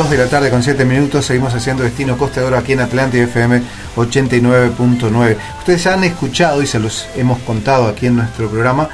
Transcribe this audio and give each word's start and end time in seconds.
2 0.00 0.08
de 0.08 0.16
la 0.16 0.28
tarde 0.28 0.48
con 0.48 0.62
7 0.62 0.82
minutos, 0.86 1.26
seguimos 1.26 1.54
haciendo 1.54 1.82
Destino 1.82 2.16
Costa 2.16 2.40
de 2.40 2.46
Oro 2.46 2.56
aquí 2.56 2.72
en 2.72 2.80
Atlántida 2.80 3.24
FM 3.24 3.60
89.9. 3.96 5.36
Ustedes 5.58 5.86
han 5.88 6.04
escuchado 6.04 6.62
y 6.62 6.66
se 6.66 6.78
los 6.78 7.06
hemos 7.16 7.38
contado 7.40 7.86
aquí 7.86 8.06
en 8.06 8.16
nuestro 8.16 8.48
programa 8.48 8.88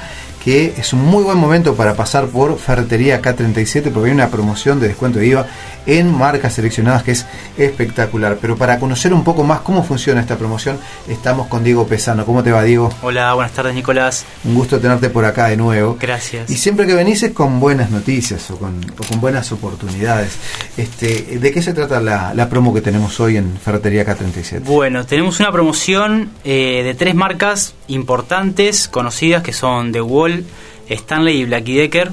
que 0.47 0.73
es 0.77 0.93
un 0.93 1.03
muy 1.03 1.25
buen 1.25 1.37
momento 1.37 1.75
para 1.75 1.93
pasar 1.93 2.27
por 2.27 2.57
Ferretería 2.57 3.21
K37 3.21 3.91
porque 3.91 4.11
hay 4.11 4.15
una 4.15 4.29
promoción 4.29 4.79
de 4.79 4.87
descuento 4.87 5.19
de 5.19 5.27
IVA 5.27 5.45
en 5.85 6.09
marcas 6.09 6.53
seleccionadas 6.53 7.03
que 7.03 7.11
es 7.11 7.25
espectacular. 7.57 8.37
Pero 8.39 8.55
para 8.55 8.79
conocer 8.79 9.13
un 9.13 9.25
poco 9.25 9.43
más 9.43 9.59
cómo 9.59 9.83
funciona 9.83 10.21
esta 10.21 10.37
promoción, 10.37 10.79
estamos 11.09 11.47
con 11.47 11.65
Diego 11.65 11.85
Pesano. 11.85 12.25
¿Cómo 12.25 12.43
te 12.43 12.53
va, 12.53 12.63
Diego? 12.63 12.93
Hola, 13.01 13.33
buenas 13.33 13.51
tardes, 13.51 13.75
Nicolás. 13.75 14.25
Un 14.45 14.55
gusto 14.55 14.79
tenerte 14.79 15.09
por 15.09 15.25
acá 15.25 15.47
de 15.47 15.57
nuevo. 15.57 15.97
Gracias. 15.99 16.49
Y 16.49 16.55
siempre 16.55 16.87
que 16.87 16.93
venís 16.93 17.23
es 17.23 17.31
con 17.33 17.59
buenas 17.59 17.89
noticias 17.89 18.49
o 18.49 18.57
con, 18.57 18.81
con 18.83 19.19
buenas 19.19 19.51
oportunidades. 19.51 20.37
Este, 20.77 21.39
¿De 21.39 21.51
qué 21.51 21.61
se 21.61 21.73
trata 21.73 21.99
la, 21.99 22.49
promo 22.49 22.73
que 22.73 22.79
tenemos 22.79 23.19
hoy 23.19 23.35
en 23.35 23.57
Ferretería 23.57 24.05
K37? 24.05 24.63
Bueno, 24.63 25.05
tenemos 25.05 25.41
una 25.41 25.51
promoción 25.51 26.29
eh, 26.45 26.83
de 26.85 26.93
tres 26.93 27.15
marcas 27.15 27.73
importantes, 27.87 28.87
conocidas, 28.87 29.43
que 29.43 29.53
son 29.53 29.91
The 29.91 30.01
Wall, 30.01 30.36
Stanley 30.89 31.41
y 31.41 31.45
Blacky 31.45 31.75
Decker. 31.75 32.11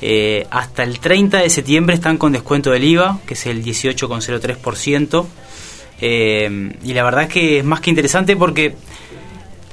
Eh, 0.00 0.46
hasta 0.50 0.84
el 0.84 1.00
30 1.00 1.38
de 1.38 1.50
septiembre 1.50 1.94
están 1.94 2.18
con 2.18 2.32
descuento 2.32 2.70
del 2.70 2.84
IVA, 2.84 3.20
que 3.26 3.34
es 3.34 3.46
el 3.46 3.64
18,03%. 3.64 5.26
Eh, 6.00 6.72
y 6.84 6.94
la 6.94 7.02
verdad 7.02 7.24
es 7.24 7.28
que 7.28 7.58
es 7.58 7.64
más 7.64 7.80
que 7.80 7.90
interesante 7.90 8.36
porque, 8.36 8.74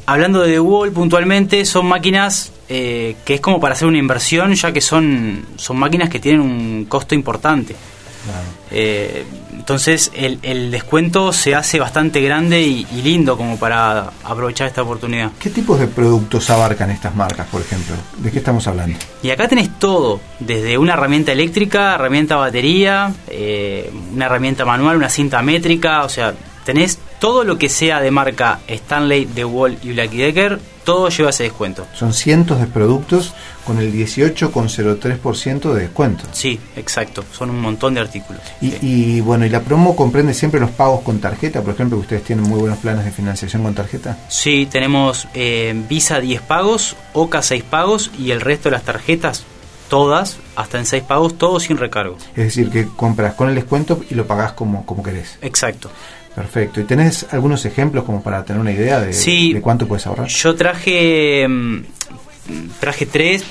hablando 0.05 0.41
de 0.41 0.59
Wall 0.59 0.91
puntualmente, 0.91 1.65
son 1.65 1.85
máquinas 1.85 2.51
eh, 2.67 3.15
que 3.23 3.35
es 3.35 3.41
como 3.41 3.59
para 3.59 3.73
hacer 3.73 3.87
una 3.87 3.99
inversión, 3.99 4.55
ya 4.55 4.71
que 4.71 4.81
son, 4.81 5.45
son 5.55 5.77
máquinas 5.77 6.09
que 6.09 6.19
tienen 6.19 6.41
un 6.41 6.85
costo 6.85 7.13
importante. 7.13 7.75
Eh, 8.71 9.25
entonces 9.53 10.11
el, 10.13 10.71
descuento 10.71 11.31
se 11.33 11.55
hace 11.55 11.79
bastante 11.79 12.21
grande 12.21 12.61
y, 12.61 12.85
lindo 13.01 13.37
como 13.37 13.57
para 13.57 14.11
aprovechar 14.23 14.67
esta 14.67 14.81
oportunidad. 14.81 15.31
¿Qué 15.39 15.49
tipos 15.49 15.79
de 15.79 15.87
productos 15.87 16.49
abarcan 16.49 16.91
estas 16.91 17.15
marcas, 17.15 17.47
por 17.47 17.61
ejemplo? 17.61 17.95
¿De 18.17 18.31
qué 18.31 18.39
estamos 18.39 18.67
hablando? 18.67 18.97
Y 19.21 19.29
acá 19.29 19.47
tenés 19.47 19.77
todo, 19.79 20.19
desde 20.39 20.77
una 20.77 20.93
herramienta 20.93 21.31
eléctrica, 21.31 21.95
herramienta 21.95 22.35
batería, 22.35 23.13
eh, 23.27 23.91
una 24.13 24.25
herramienta 24.25 24.65
manual, 24.65 24.97
una 24.97 25.09
cinta 25.09 25.41
métrica, 25.41 26.03
o 26.03 26.09
sea, 26.09 26.33
tenés 26.63 26.99
todo 27.19 27.43
lo 27.43 27.57
que 27.57 27.69
sea 27.69 28.01
de 28.01 28.11
marca 28.11 28.59
Stanley, 28.67 29.25
DeWalt 29.25 29.83
y 29.83 29.93
Black 29.93 30.11
Decker, 30.11 30.59
todo 30.83 31.09
lleva 31.09 31.31
ese 31.31 31.43
descuento. 31.43 31.85
Son 31.93 32.13
cientos 32.13 32.59
de 32.59 32.67
productos 32.67 33.33
con 33.65 33.79
el 33.79 33.91
18,03% 33.91 35.73
de 35.73 35.81
descuento. 35.81 36.23
Sí, 36.31 36.59
exacto, 36.75 37.25
son 37.31 37.49
un 37.49 37.59
montón 37.59 37.95
de 37.95 38.01
artículos. 38.01 38.41
Y, 38.61 39.19
bueno, 39.21 39.45
¿y 39.45 39.49
la 39.49 39.61
promo 39.61 39.95
comprende 39.95 40.33
siempre 40.33 40.59
los 40.59 40.69
pagos 40.69 41.01
con 41.01 41.19
tarjeta? 41.19 41.61
Por 41.61 41.73
ejemplo, 41.73 41.97
ustedes 41.97 42.23
tienen 42.23 42.47
muy 42.47 42.59
buenos 42.59 42.77
planes 42.77 43.03
de 43.03 43.11
financiación 43.11 43.63
con 43.63 43.73
tarjeta. 43.73 44.17
Sí, 44.29 44.67
tenemos 44.71 45.27
eh, 45.33 45.73
Visa 45.89 46.19
10 46.19 46.41
pagos, 46.41 46.95
OCA 47.13 47.41
6 47.41 47.63
pagos 47.63 48.11
y 48.19 48.31
el 48.31 48.41
resto 48.41 48.69
de 48.69 48.73
las 48.73 48.83
tarjetas 48.83 49.43
todas, 49.89 50.37
hasta 50.55 50.79
en 50.79 50.85
6 50.85 51.03
pagos, 51.03 51.37
todo 51.37 51.59
sin 51.59 51.77
recargo. 51.77 52.17
Es 52.35 52.45
decir, 52.45 52.69
que 52.69 52.87
compras 52.87 53.35
con 53.35 53.49
el 53.49 53.55
descuento 53.55 54.03
y 54.09 54.15
lo 54.15 54.25
pagás 54.25 54.53
como, 54.53 54.85
como 54.85 55.03
querés. 55.03 55.37
Exacto. 55.41 55.89
Perfecto. 56.35 56.81
¿Y 56.81 56.83
tenés 56.83 57.25
algunos 57.31 57.63
ejemplos 57.65 58.03
como 58.03 58.21
para 58.21 58.43
tener 58.43 58.61
una 58.61 58.71
idea 58.71 58.99
de, 58.99 59.59
cuánto 59.61 59.87
puedes 59.87 60.05
ahorrar? 60.05 60.27
Yo 60.27 60.53
traje 60.55 61.47
mm, 61.47 61.79
traje 62.79 63.05
tres, 63.05 63.43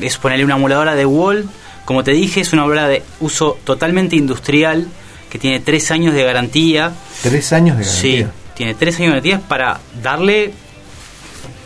es 0.00 0.18
ponerle 0.18 0.44
una 0.44 0.56
emuladora 0.56 0.94
de 0.94 1.06
Wall. 1.06 1.48
Como 1.84 2.04
te 2.04 2.12
dije, 2.12 2.40
es 2.40 2.52
una 2.52 2.64
obra 2.64 2.88
de 2.88 3.02
uso 3.20 3.58
totalmente 3.64 4.16
industrial 4.16 4.86
que 5.30 5.38
tiene 5.38 5.60
tres 5.60 5.90
años 5.90 6.14
de 6.14 6.24
garantía. 6.24 6.92
¿Tres 7.22 7.52
años 7.52 7.78
de 7.78 7.84
garantía? 7.84 8.26
Sí, 8.26 8.54
tiene 8.54 8.74
tres 8.74 8.96
años 8.96 9.14
de 9.14 9.20
garantía 9.20 9.48
para 9.48 9.80
darle, 10.02 10.52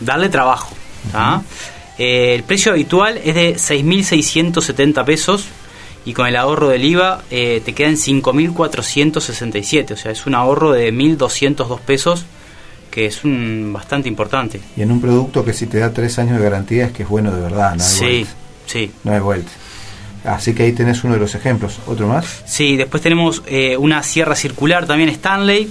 darle 0.01 0.29
trabajo. 0.29 0.75
Eh, 1.99 2.35
el 2.35 2.43
precio 2.43 2.73
habitual 2.73 3.19
es 3.25 3.35
de 3.35 3.55
6.670 3.55 5.05
pesos 5.05 5.47
y 6.07 6.15
con 6.15 6.27
el 6.27 6.37
ahorro 6.37 6.69
del 6.69 6.85
IVA 6.85 7.25
eh, 7.31 7.61
te 7.65 7.75
quedan 7.75 7.97
5.467, 7.97 9.93
o 9.93 9.97
sea, 9.97 10.13
es 10.13 10.25
un 10.25 10.35
ahorro 10.35 10.73
de 10.73 10.95
1.202 10.95 11.81
pesos 11.81 12.25
que 12.91 13.07
es 13.07 13.25
un 13.25 13.73
bastante 13.75 14.09
importante. 14.09 14.61
Y 14.77 14.83
en 14.83 14.93
un 14.93 15.03
producto 15.03 15.45
que 15.45 15.53
si 15.53 15.67
te 15.67 15.81
da 15.81 15.93
tres 15.93 16.19
años 16.19 16.39
de 16.39 16.45
garantía 16.45 16.87
es 16.87 16.93
que 16.93 17.03
es 17.03 17.09
bueno 17.09 17.31
de 17.35 17.43
verdad, 17.43 17.75
no 17.75 17.83
hay 17.83 17.91
Sí, 17.91 18.27
sí. 18.67 18.91
No 19.05 19.13
hay 19.13 19.21
vuelta. 19.21 19.51
Así 20.25 20.55
que 20.55 20.63
ahí 20.63 20.73
tenés 20.73 21.05
uno 21.05 21.15
de 21.15 21.21
los 21.21 21.35
ejemplos. 21.35 21.79
¿Otro 21.87 22.09
más? 22.09 22.43
Sí, 22.47 22.77
después 22.77 23.03
tenemos 23.03 23.43
eh, 23.47 23.77
una 23.77 24.03
sierra 24.03 24.35
circular 24.35 24.87
también 24.87 25.11
Stanley. 25.11 25.69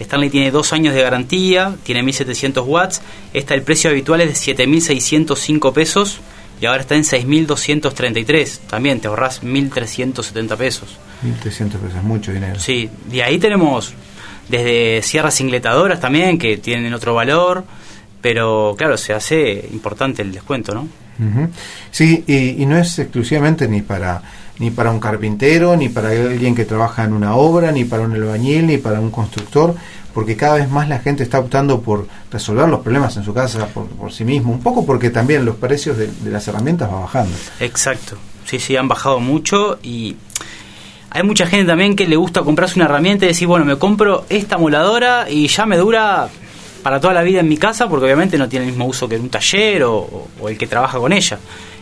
Stanley 0.00 0.30
tiene 0.30 0.50
dos 0.50 0.72
años 0.72 0.94
de 0.94 1.02
garantía, 1.02 1.76
tiene 1.84 2.02
1700 2.02 2.66
watts. 2.66 3.02
Esta 3.32 3.54
el 3.54 3.62
precio 3.62 3.90
habitual 3.90 4.22
es 4.22 4.28
de 4.30 4.34
7605 4.34 5.72
pesos 5.72 6.20
y 6.60 6.66
ahora 6.66 6.82
está 6.82 6.94
en 6.94 7.02
6.233. 7.02 8.58
También 8.68 9.00
te 9.00 9.08
ahorras 9.08 9.42
1.370 9.42 10.56
pesos. 10.56 10.96
1.300 11.24 11.70
pesos, 11.70 12.02
mucho 12.02 12.32
dinero. 12.32 12.58
Sí, 12.58 12.88
de 13.06 13.22
ahí 13.22 13.38
tenemos 13.38 13.94
desde 14.48 15.02
sierras 15.02 15.40
ingletadoras 15.40 16.00
también, 16.00 16.38
que 16.38 16.56
tienen 16.58 16.92
otro 16.94 17.14
valor, 17.14 17.64
pero 18.20 18.74
claro, 18.76 18.96
se 18.96 19.12
hace 19.12 19.68
importante 19.72 20.22
el 20.22 20.32
descuento, 20.32 20.74
¿no? 20.74 20.88
Sí, 21.90 22.24
y, 22.26 22.66
no 22.66 22.76
es 22.76 22.98
exclusivamente 22.98 23.68
ni 23.68 23.82
para 23.82 24.22
ni 24.58 24.70
para 24.70 24.92
un 24.92 25.00
carpintero, 25.00 25.76
ni 25.76 25.88
para 25.88 26.10
alguien 26.10 26.54
que 26.54 26.64
trabaja 26.64 27.02
en 27.04 27.12
una 27.12 27.34
obra, 27.34 27.72
ni 27.72 27.84
para 27.84 28.04
un 28.04 28.12
albañil, 28.12 28.68
ni 28.68 28.78
para 28.78 29.00
un 29.00 29.10
constructor, 29.10 29.74
porque 30.12 30.36
cada 30.36 30.54
vez 30.56 30.70
más 30.70 30.88
la 30.88 31.00
gente 31.00 31.24
está 31.24 31.40
optando 31.40 31.80
por 31.80 32.06
resolver 32.30 32.68
los 32.68 32.80
problemas 32.80 33.16
en 33.16 33.24
su 33.24 33.34
casa 33.34 33.66
por, 33.66 34.12
sí 34.12 34.24
mismo, 34.24 34.52
un 34.52 34.60
poco 34.60 34.86
porque 34.86 35.10
también 35.10 35.44
los 35.44 35.56
precios 35.56 35.98
de, 35.98 36.08
las 36.26 36.46
herramientas 36.46 36.90
van 36.90 37.02
bajando. 37.02 37.36
Exacto, 37.58 38.16
sí, 38.44 38.60
sí, 38.60 38.76
han 38.76 38.86
bajado 38.86 39.18
mucho 39.18 39.78
y 39.82 40.16
hay 41.10 41.22
mucha 41.24 41.46
gente 41.46 41.66
también 41.66 41.96
que 41.96 42.06
le 42.06 42.16
gusta 42.16 42.42
comprarse 42.42 42.76
una 42.76 42.84
herramienta 42.84 43.24
y 43.24 43.28
decir, 43.28 43.48
bueno, 43.48 43.64
me 43.64 43.76
compro 43.76 44.24
esta 44.28 44.56
moladora 44.56 45.28
y 45.28 45.48
ya 45.48 45.66
me 45.66 45.76
dura 45.76 46.28
para 46.84 47.00
toda 47.00 47.14
la 47.14 47.22
vida 47.22 47.40
en 47.40 47.48
mi 47.48 47.56
casa, 47.56 47.88
porque 47.88 48.04
obviamente 48.04 48.36
no 48.36 48.46
tiene 48.46 48.66
el 48.66 48.72
mismo 48.72 48.84
uso 48.84 49.08
que 49.08 49.16
un 49.16 49.30
taller 49.30 49.84
o, 49.84 50.28
el 50.46 50.58
que 50.58 50.66
trabaja 50.66 50.98
con 50.98 51.14
ella. 51.14 51.38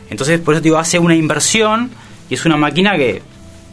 Entonces, 0.09 0.39
por 0.39 0.55
eso 0.55 0.63
digo, 0.63 0.79
hace 0.79 0.97
una 1.01 1.17
inversión 1.17 1.91
y 2.31 2.35
es 2.35 2.45
una 2.47 2.57
máquina 2.57 2.97
que 2.97 3.21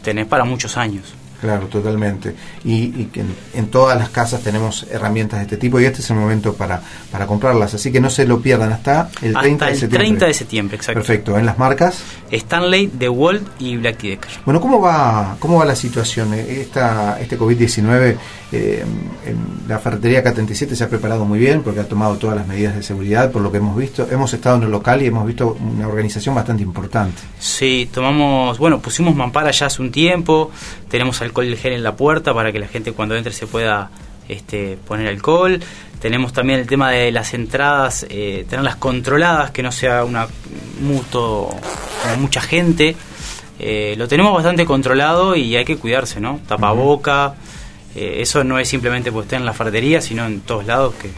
tenés 0.01 0.25
para 0.25 0.44
muchos 0.44 0.75
años. 0.75 1.13
Claro, 1.41 1.67
totalmente. 1.67 2.35
Y, 2.63 3.05
que 3.05 3.23
en, 3.53 3.67
todas 3.67 3.97
las 3.97 4.09
casas 4.09 4.41
tenemos 4.41 4.85
herramientas 4.91 5.39
de 5.39 5.44
este 5.44 5.57
tipo 5.57 5.79
y 5.79 5.85
este 5.85 6.01
es 6.01 6.09
el 6.09 6.17
momento 6.17 6.53
para, 6.53 6.81
para 7.11 7.25
comprarlas. 7.27 7.73
Así 7.73 7.91
que 7.91 8.01
no 8.01 8.09
se 8.09 8.25
lo 8.25 8.41
pierdan 8.41 8.73
hasta 8.73 9.09
el 9.22 9.33
30 9.33 9.66
de 9.66 9.72
septiembre. 9.72 9.97
30 9.99 10.25
de 10.25 10.33
septiembre, 10.33 10.75
exacto. 10.75 10.99
Perfecto. 10.99 11.38
¿En 11.38 11.45
las 11.45 11.57
marcas? 11.57 12.03
Stanley, 12.31 12.91
DeWalt 12.94 13.47
y 13.59 13.78
Black 13.78 14.01
Decker. 14.01 14.31
Bueno, 14.45 14.59
¿cómo 14.59 14.81
va, 14.81 15.38
cómo 15.39 15.59
va 15.59 15.66
la 15.66 15.75
situación? 15.75 16.33
Esta, 16.33 17.19
este 17.19 17.38
COVID-19, 17.39 18.17
eh, 18.51 18.85
la 19.67 19.79
ferretería 19.79 20.23
K37 20.23 20.75
se 20.75 20.83
ha 20.83 20.89
preparado 20.89 21.25
muy 21.25 21.39
bien 21.39 21.61
porque 21.61 21.79
ha 21.79 21.88
tomado 21.88 22.17
todas 22.17 22.35
las 22.35 22.47
medidas 22.47 22.75
de 22.75 22.83
seguridad, 22.83 23.31
por 23.31 23.41
lo 23.41 23.51
que 23.51 23.57
hemos 23.57 23.78
visto. 23.78 24.07
Hemos 24.11 24.33
estado 24.33 24.57
en 24.57 24.63
el 24.63 24.72
local 24.72 25.01
y 25.01 25.07
hemos 25.07 25.25
visto 25.25 25.57
una 25.59 25.88
organización 25.88 26.35
bastante 26.35 26.63
importante. 26.63 27.22
Sí, 27.39 27.89
tomamos, 27.94 28.57
bueno, 28.57 28.79
pusimos 28.79 29.16
mampara 29.16 29.51
ya 29.51 29.67
hace 29.67 29.81
un 29.81 29.91
tiempo, 29.91 30.51
tenemos 30.89 31.22
alcohol 31.29 31.56
gel 31.56 31.73
en 31.73 31.84
la 31.84 31.95
puerta 31.95 32.34
para 32.34 32.51
que 32.51 32.59
la 32.59 32.67
gente 32.67 32.91
cuando 32.91 33.16
entre 33.16 33.34
se 33.34 33.47
pueda 33.47 33.90
este, 34.28 34.78
poner 34.88 35.07
alcohol. 35.07 35.59
Tenemos 36.00 36.31
también 36.31 36.59
el 36.59 36.67
tema 36.67 36.91
de 36.91 37.12
las 37.12 37.34
entradas, 37.34 38.06
eh, 38.09 38.45
tenerlas 38.50 38.78
controladas, 38.78 39.51
que 39.51 39.62
no 39.63 39.72
sea 39.72 40.06
una 40.06 40.28
muto 40.81 41.50
mucha 42.17 42.41
gente. 42.41 42.95
Eh, 43.59 43.96
lo 43.97 44.08
tenemos 44.08 44.34
bastante 44.34 44.66
controlado 44.66 45.35
y 45.35 45.55
hay 45.58 45.66
que 45.66 45.78
cuidarse, 45.78 46.22
¿no? 46.22 46.40
Tapaboca, 46.47 47.35
eh, 47.96 48.17
eso 48.20 48.43
no 48.43 48.58
es 48.59 48.70
simplemente 48.70 49.11
pues 49.11 49.26
estar 49.26 49.40
en 49.40 49.46
la 49.46 49.53
fardería, 49.53 50.02
sino 50.02 50.26
en 50.26 50.41
todos 50.41 50.66
lados 50.66 50.96
que 50.96 51.09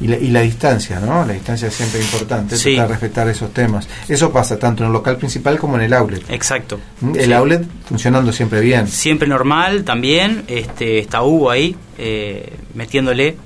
y 0.00 0.08
la, 0.08 0.16
y 0.16 0.28
la 0.28 0.40
distancia, 0.40 0.98
¿no? 0.98 1.24
La 1.24 1.32
distancia 1.32 1.68
es 1.68 1.74
siempre 1.74 2.00
importante, 2.00 2.56
sí. 2.56 2.74
tratar 2.74 2.90
respetar 2.90 3.28
esos 3.28 3.52
temas. 3.52 3.88
Eso 4.08 4.32
pasa 4.32 4.58
tanto 4.58 4.82
en 4.82 4.88
el 4.88 4.92
local 4.92 5.16
principal 5.16 5.58
como 5.58 5.76
en 5.76 5.82
el 5.82 5.92
outlet. 5.92 6.28
Exacto. 6.30 6.80
¿Mm? 7.00 7.16
El 7.16 7.32
outlet 7.32 7.64
funcionando 7.86 8.32
siempre 8.32 8.60
bien. 8.60 8.88
Siempre 8.88 9.28
normal 9.28 9.84
también. 9.84 10.44
Este, 10.48 10.98
está 10.98 11.22
Hugo 11.22 11.50
ahí 11.50 11.76
eh, 11.96 12.52
metiéndole. 12.74 13.36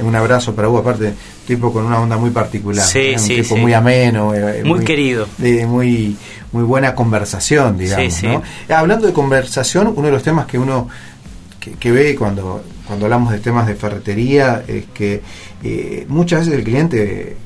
Un 0.00 0.14
abrazo 0.14 0.54
para 0.54 0.68
Hugo, 0.68 0.78
aparte, 0.78 1.12
tipo 1.46 1.72
con 1.72 1.84
una 1.84 2.00
onda 2.00 2.16
muy 2.16 2.30
particular. 2.30 2.86
Sí, 2.86 2.98
¿eh? 2.98 3.12
un 3.14 3.18
sí, 3.18 3.42
tipo 3.42 3.56
muy 3.56 3.74
ameno. 3.74 4.34
Eh, 4.34 4.62
muy, 4.64 4.84
querido. 4.84 5.26
De, 5.36 5.66
muy, 5.66 6.16
muy 6.52 6.62
buena 6.62 6.94
conversación, 6.94 7.76
digamos. 7.76 8.22
¿no? 8.22 8.42
Hablando 8.74 9.06
de 9.06 9.12
conversación, 9.12 9.92
uno 9.94 10.06
de 10.06 10.12
los 10.12 10.22
temas 10.22 10.46
que 10.46 10.58
uno 10.58 10.88
que, 11.60 11.72
que 11.72 11.90
ve 11.92 12.14
cuando 12.14 12.62
cuando 12.88 13.04
hablamos 13.04 13.30
de 13.30 13.38
temas 13.38 13.66
de 13.66 13.74
ferretería 13.74 14.64
es 14.66 14.86
que 14.86 15.20
eh, 15.62 16.06
muchas 16.08 16.40
veces 16.40 16.54
el 16.54 16.64
cliente 16.64 17.36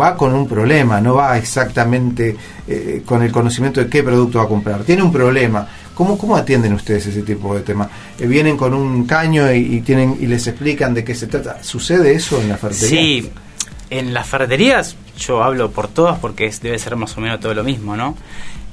va 0.00 0.16
con 0.16 0.32
un 0.32 0.48
problema, 0.48 1.00
no 1.00 1.16
va 1.16 1.36
exactamente 1.36 2.36
eh, 2.68 3.02
con 3.04 3.22
el 3.22 3.32
conocimiento 3.32 3.80
de 3.80 3.90
qué 3.90 4.02
producto 4.02 4.38
va 4.38 4.44
a 4.44 4.48
comprar. 4.48 4.84
Tiene 4.84 5.02
un 5.02 5.12
problema. 5.12 5.68
¿Cómo, 5.94 6.16
cómo 6.16 6.36
atienden 6.36 6.72
ustedes 6.72 7.06
ese 7.06 7.22
tipo 7.22 7.54
de 7.54 7.62
tema? 7.62 7.90
Eh, 8.18 8.26
¿Vienen 8.26 8.56
con 8.56 8.72
un 8.72 9.04
caño 9.04 9.52
y, 9.52 9.80
tienen 9.80 10.16
y 10.20 10.26
les 10.26 10.46
explican 10.46 10.94
de 10.94 11.04
qué 11.04 11.14
se 11.16 11.26
trata? 11.26 11.62
¿Sucede 11.62 12.14
eso 12.14 12.40
en 12.40 12.48
la 12.48 12.56
ferretería? 12.56 12.88
Sí, 12.88 13.30
en 13.90 14.14
las 14.14 14.26
ferreterías 14.26 14.96
yo 15.18 15.42
hablo 15.42 15.72
por 15.72 15.88
todas 15.88 16.18
porque 16.20 16.50
debe 16.62 16.78
ser 16.78 16.94
más 16.96 17.18
o 17.18 17.20
menos 17.20 17.40
todo 17.40 17.52
lo 17.52 17.64
mismo, 17.64 17.96
¿no? 17.96 18.16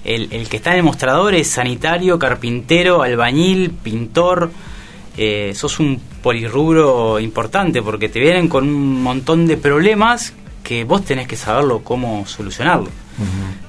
El, 0.05 0.31
el 0.31 0.47
que 0.47 0.57
está 0.57 0.71
en 0.71 0.77
el 0.77 0.83
mostrador 0.83 1.33
es 1.33 1.49
sanitario, 1.49 2.17
carpintero, 2.17 3.01
albañil, 3.01 3.71
pintor, 3.71 4.49
eh, 5.17 5.51
sos 5.53 5.81
un 5.81 5.99
polirrubro 6.21 7.19
importante 7.19 7.81
porque 7.81 8.10
te 8.10 8.19
vienen 8.19 8.48
con 8.48 8.68
un 8.68 9.01
montón 9.01 9.48
de 9.48 9.57
problemas 9.57 10.33
que 10.63 10.83
vos 10.83 11.04
tenés 11.04 11.27
que 11.27 11.36
saberlo 11.36 11.83
cómo 11.83 12.25
solucionarlo. 12.27 12.89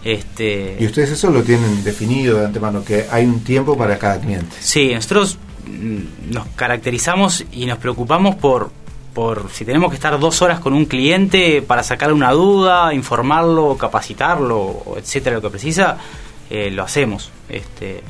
este, 0.05 0.77
y 0.79 0.87
ustedes 0.87 1.11
eso 1.11 1.31
lo 1.31 1.43
tienen 1.43 1.83
definido 1.83 2.39
de 2.39 2.47
antemano, 2.47 2.85
que 2.85 3.07
hay 3.11 3.25
un 3.25 3.41
tiempo 3.43 3.77
para 3.77 3.99
cada 3.99 4.21
cliente. 4.21 4.57
Sí, 4.61 4.93
nosotros 4.95 5.39
mm, 5.67 6.33
nos 6.33 6.47
caracterizamos 6.49 7.45
y 7.53 7.67
nos 7.67 7.79
preocupamos 7.79 8.35
por, 8.37 8.71
por 9.15 9.51
si 9.51 9.65
tenemos 9.65 9.91
que 9.91 9.97
estar 9.97 10.19
dos 10.19 10.43
horas 10.43 10.61
con 10.61 10.75
un 10.75 10.85
cliente 10.85 11.63
para 11.63 11.83
sacarle 11.83 12.15
una 12.15 12.33
duda, 12.33 12.93
informarlo, 12.93 13.77
capacitarlo, 13.77 14.95
etcétera, 14.97 15.37
lo 15.37 15.43
que 15.43 15.51
precisa, 15.51 15.97
eh, 16.51 16.71
lo 16.71 16.83
hacemos. 16.83 17.31
Este, 17.49 18.03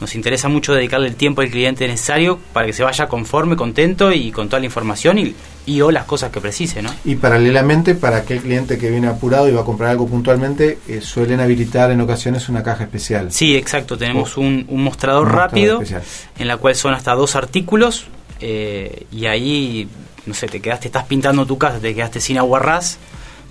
nos 0.00 0.14
interesa 0.14 0.48
mucho 0.48 0.74
dedicarle 0.74 1.08
el 1.08 1.16
tiempo 1.16 1.40
al 1.40 1.50
cliente 1.50 1.86
necesario 1.88 2.38
para 2.52 2.66
que 2.66 2.72
se 2.72 2.82
vaya 2.82 3.08
conforme, 3.08 3.56
contento 3.56 4.12
y 4.12 4.30
con 4.30 4.48
toda 4.48 4.60
la 4.60 4.66
información 4.66 5.18
y, 5.18 5.34
y 5.64 5.80
o 5.80 5.90
las 5.90 6.04
cosas 6.04 6.30
que 6.30 6.40
precise. 6.40 6.82
¿no? 6.82 6.94
Y 7.04 7.16
paralelamente, 7.16 7.94
para 7.94 8.18
aquel 8.18 8.40
cliente 8.40 8.78
que 8.78 8.90
viene 8.90 9.08
apurado 9.08 9.48
y 9.48 9.52
va 9.52 9.62
a 9.62 9.64
comprar 9.64 9.90
algo 9.90 10.06
puntualmente, 10.06 10.78
eh, 10.88 11.00
suelen 11.00 11.40
habilitar 11.40 11.90
en 11.90 12.00
ocasiones 12.00 12.48
una 12.48 12.62
caja 12.62 12.84
especial. 12.84 13.32
Sí, 13.32 13.56
exacto. 13.56 13.96
Tenemos 13.96 14.36
un, 14.36 14.66
mostrador 14.68 15.32
rápido 15.32 15.82
en 16.38 16.48
la 16.48 16.58
cual 16.58 16.74
son 16.74 16.94
hasta 16.94 17.12
dos 17.14 17.34
artículos 17.34 18.06
eh, 18.40 19.06
y 19.10 19.26
ahí, 19.26 19.88
no 20.26 20.34
sé, 20.34 20.46
te 20.46 20.60
quedaste, 20.60 20.88
estás 20.88 21.04
pintando 21.04 21.46
tu 21.46 21.58
casa, 21.58 21.78
te 21.78 21.94
quedaste 21.94 22.20
sin 22.20 22.38
aguarrás 22.38 22.98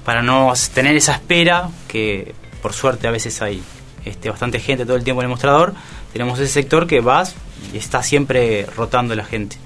para 0.06 0.22
no 0.22 0.54
tener 0.74 0.96
esa 0.96 1.14
espera 1.14 1.70
que 1.88 2.34
por 2.62 2.74
suerte 2.74 3.08
a 3.08 3.12
veces 3.12 3.42
hay 3.42 3.62
este, 4.06 4.30
bastante 4.30 4.60
gente 4.60 4.86
todo 4.86 4.96
el 4.96 5.04
tiempo 5.04 5.22
en 5.22 5.26
el 5.26 5.30
mostrador 5.30 5.74
tenemos 6.16 6.40
ese 6.40 6.54
sector 6.54 6.88
que 6.88 7.02
vas 7.02 7.36
y 7.74 7.78
está 7.78 8.02
siempre 8.02 8.66
rotando 8.78 9.14
la 9.16 9.26
gente. 9.26 9.58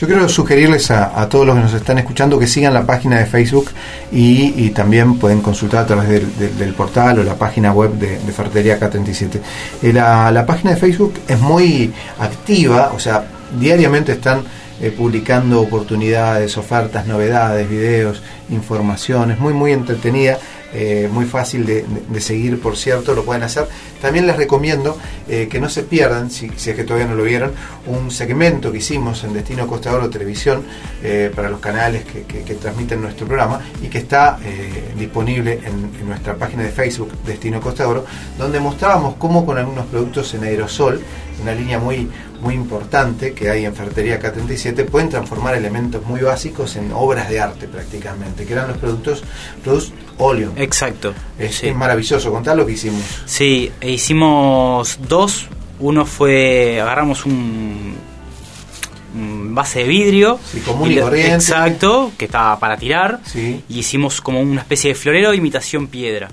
Yo 0.00 0.06
quiero 0.06 0.26
sugerirles 0.26 0.90
a, 0.90 1.28
todos 1.28 1.44
los 1.44 1.54
que 1.54 1.60
nos 1.60 1.74
están 1.74 1.98
escuchando 1.98 2.38
que 2.38 2.46
sigan 2.46 2.72
la 2.72 2.86
página 2.86 3.18
de 3.18 3.26
Facebook 3.26 3.68
y, 4.10 4.70
también 4.70 5.18
pueden 5.18 5.42
consultar 5.42 5.84
a 5.84 5.86
través 5.86 6.08
del, 6.38 6.72
portal 6.72 7.18
o 7.18 7.24
la 7.24 7.34
página 7.34 7.72
web 7.72 7.92
de, 7.92 8.18
de 8.18 8.32
Ferretería 8.32 8.80
K37. 8.80 9.38
Eh, 9.82 9.92
la, 9.92 10.46
página 10.46 10.70
de 10.70 10.76
Facebook 10.78 11.12
es 11.28 11.38
muy 11.38 11.92
activa, 12.20 12.92
o 12.94 12.98
sea, 12.98 13.26
diariamente 13.60 14.12
están 14.12 14.44
eh, 14.80 14.90
publicando 14.90 15.60
oportunidades, 15.60 16.56
ofertas, 16.56 17.06
novedades, 17.06 17.68
videos, 17.68 18.22
informaciones, 18.48 19.38
muy, 19.38 19.52
muy 19.52 19.72
entretenida 19.72 20.38
eh, 20.72 21.08
muy 21.10 21.24
fácil 21.24 21.64
de, 21.64 21.84
seguir, 22.20 22.60
por 22.60 22.76
cierto, 22.76 23.14
lo 23.14 23.24
pueden 23.24 23.42
hacer. 23.42 23.68
También 24.00 24.26
les 24.26 24.36
recomiendo 24.36 24.98
eh, 25.28 25.48
que 25.50 25.60
no 25.60 25.68
se 25.68 25.82
pierdan, 25.82 26.30
si, 26.30 26.46
es 26.46 26.74
que 26.74 26.84
todavía 26.84 27.06
no 27.08 27.14
lo 27.14 27.24
vieron, 27.24 27.52
un 27.86 28.10
segmento 28.10 28.72
que 28.72 28.78
hicimos 28.78 29.22
en 29.24 29.32
Destino 29.32 29.66
Costa 29.66 29.92
Oro 29.92 30.10
Televisión 30.10 30.64
eh, 31.02 31.30
para 31.34 31.48
los 31.48 31.60
canales 31.60 32.04
que, 32.04 32.56
transmiten 32.56 33.02
nuestro 33.02 33.26
programa 33.26 33.60
y 33.82 33.88
que 33.88 33.98
está 33.98 34.38
disponible 34.98 35.60
en, 35.64 36.06
nuestra 36.06 36.34
página 36.34 36.62
de 36.62 36.70
Facebook 36.70 37.12
Destino 37.24 37.60
Costa 37.60 37.86
Oro, 37.86 38.04
donde 38.38 38.60
mostrábamos 38.60 39.16
cómo 39.16 39.44
con 39.44 39.58
algunos 39.58 39.86
productos 39.86 40.32
en 40.34 40.44
aerosol, 40.44 41.00
una 41.42 41.54
línea 41.54 41.78
muy 41.78 42.08
muy 42.40 42.54
importante 42.54 43.32
que 43.32 43.50
hay 43.50 43.64
en 43.64 43.74
Ferretería 43.74 44.20
K37 44.20 44.84
pueden 44.86 45.08
transformar 45.08 45.54
elementos 45.54 46.04
muy 46.04 46.20
básicos 46.20 46.76
en 46.76 46.92
obras 46.92 47.28
de 47.28 47.40
arte 47.40 47.66
prácticamente, 47.66 48.44
que 48.44 48.52
eran 48.52 48.68
los 48.68 48.76
productos, 48.78 49.22
productos 49.62 49.92
óleo. 50.18 50.52
Exacto. 50.56 51.14
Es, 51.38 51.62
maravilloso, 51.74 52.30
contá 52.30 52.54
lo 52.54 52.66
que 52.66 52.72
hicimos. 52.72 53.02
Sí, 53.24 53.70
e 53.80 53.90
hicimos 53.90 54.98
dos. 55.08 55.48
Uno 55.78 56.06
fue, 56.06 56.80
agarramos 56.80 57.26
un, 57.26 57.94
base 59.54 59.80
de 59.80 59.86
vidrio. 59.86 60.38
Sí, 60.50 60.60
común 60.60 60.92
y, 60.92 60.96
corriente. 60.98 61.34
Exacto, 61.34 62.12
que 62.16 62.26
estaba 62.26 62.58
para 62.58 62.76
tirar. 62.76 63.20
Sí. 63.24 63.62
Y 63.68 63.78
hicimos 63.80 64.20
como 64.20 64.40
una 64.40 64.60
especie 64.60 64.90
de 64.90 64.94
florero 64.94 65.30
de 65.30 65.36
imitación 65.36 65.86
piedra. 65.86 66.30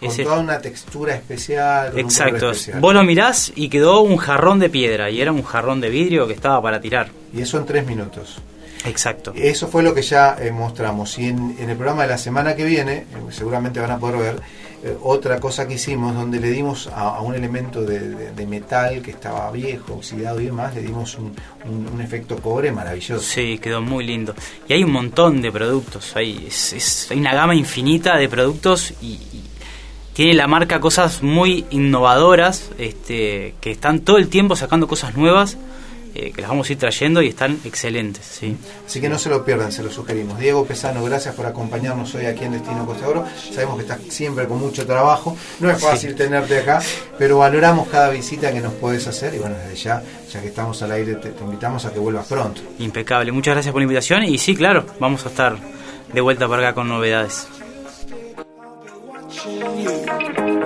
Con 0.00 0.16
toda 0.16 0.40
una 0.40 0.58
textura 0.60 1.14
especial. 1.14 1.98
Exacto. 1.98 2.52
Vos 2.80 2.94
lo 2.94 3.04
mirás 3.04 3.52
y 3.54 3.68
quedó 3.68 4.00
un 4.00 4.16
jarrón 4.16 4.58
de 4.58 4.70
piedra 4.70 5.10
y 5.10 5.20
era 5.20 5.32
un 5.32 5.42
jarrón 5.42 5.80
de 5.80 5.90
vidrio 5.90 6.26
que 6.26 6.34
estaba 6.34 6.60
para 6.62 6.80
tirar. 6.80 7.08
Y 7.32 7.42
eso 7.42 7.58
en 7.58 7.66
tres 7.66 7.86
minutos. 7.86 8.40
Exacto. 8.84 9.32
Eso 9.34 9.68
fue 9.68 9.82
lo 9.82 9.94
que 9.94 10.02
ya 10.02 10.36
eh, 10.38 10.50
mostramos. 10.50 11.18
Y 11.18 11.28
en, 11.28 11.56
el 11.58 11.76
programa 11.76 12.02
de 12.02 12.08
la 12.08 12.18
semana 12.18 12.54
que 12.54 12.64
viene, 12.64 12.92
eh, 12.92 13.06
seguramente 13.30 13.80
van 13.80 13.92
a 13.92 13.98
poder 13.98 14.16
ver 14.18 14.36
eh, 14.84 14.94
otra 15.02 15.40
cosa 15.40 15.66
que 15.66 15.74
hicimos, 15.74 16.14
donde 16.14 16.38
le 16.38 16.50
dimos 16.50 16.88
a, 16.88 17.20
un 17.20 17.34
elemento 17.34 17.82
de, 17.82 18.46
metal 18.46 19.00
que 19.00 19.12
estaba 19.12 19.50
viejo, 19.50 19.94
oxidado 19.94 20.38
y 20.40 20.46
demás, 20.46 20.74
le 20.74 20.82
dimos 20.82 21.16
un, 21.18 21.34
efecto 22.00 22.36
cobre 22.36 22.70
maravilloso. 22.70 23.22
Sí, 23.22 23.58
quedó 23.58 23.80
muy 23.80 24.04
lindo. 24.04 24.34
Y 24.68 24.74
hay 24.74 24.84
un 24.84 24.92
montón 24.92 25.40
de 25.40 25.50
productos. 25.50 26.14
Hay, 26.14 26.48
hay 27.10 27.18
una 27.18 27.34
gama 27.34 27.54
infinita 27.54 28.18
de 28.18 28.28
productos 28.28 28.92
y 29.00 29.43
tiene 30.14 30.34
la 30.34 30.46
marca 30.46 30.80
cosas 30.80 31.22
muy 31.22 31.66
innovadoras, 31.70 32.70
este, 32.78 33.54
que 33.60 33.72
están 33.72 34.00
todo 34.00 34.16
el 34.16 34.28
tiempo 34.28 34.56
sacando 34.56 34.86
cosas 34.86 35.16
nuevas, 35.16 35.58
eh, 36.14 36.30
que 36.30 36.40
las 36.40 36.50
vamos 36.50 36.68
a 36.68 36.72
ir 36.72 36.78
trayendo 36.78 37.20
y 37.20 37.26
están 37.26 37.58
excelentes. 37.64 38.24
¿sí? 38.24 38.56
Así 38.86 39.00
que 39.00 39.08
no 39.08 39.18
se 39.18 39.28
lo 39.28 39.44
pierdan, 39.44 39.72
se 39.72 39.82
lo 39.82 39.90
sugerimos. 39.90 40.38
Diego 40.38 40.64
Pesano, 40.64 41.02
gracias 41.02 41.34
por 41.34 41.46
acompañarnos 41.46 42.14
hoy 42.14 42.26
aquí 42.26 42.44
en 42.44 42.52
Destino 42.52 42.86
Costa 42.86 43.08
Oro. 43.08 43.24
Sabemos 43.52 43.74
que 43.74 43.82
estás 43.82 43.98
siempre 44.10 44.46
con 44.46 44.60
mucho 44.60 44.86
trabajo, 44.86 45.36
no 45.58 45.68
es 45.68 45.80
fácil 45.80 46.14
tenerte 46.14 46.60
acá, 46.60 46.80
pero 47.18 47.38
valoramos 47.38 47.88
cada 47.88 48.10
visita 48.10 48.52
que 48.52 48.60
nos 48.60 48.72
puedes 48.74 49.04
hacer 49.08 49.34
y 49.34 49.38
bueno, 49.38 49.56
desde 49.56 49.74
ya, 49.74 50.02
ya 50.32 50.40
que 50.40 50.46
estamos 50.46 50.80
al 50.82 50.92
aire, 50.92 51.16
te 51.16 51.32
invitamos 51.42 51.84
a 51.86 51.92
que 51.92 51.98
vuelvas 51.98 52.28
pronto. 52.28 52.60
Impecable, 52.78 53.32
muchas 53.32 53.54
gracias 53.54 53.72
por 53.72 53.80
la 53.80 53.84
invitación 53.84 54.22
y 54.22 54.38
sí, 54.38 54.54
claro, 54.54 54.86
vamos 55.00 55.26
a 55.26 55.28
estar 55.30 55.56
de 56.12 56.20
vuelta 56.20 56.46
para 56.46 56.68
acá 56.68 56.74
con 56.76 56.88
novedades. 56.88 57.48
watching 59.46 60.48
you. 60.48 60.63